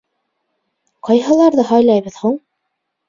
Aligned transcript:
—Ҡайһыларҙы 1.09 1.67
һайлайбыҙ 1.73 2.21
һуң? 2.23 2.39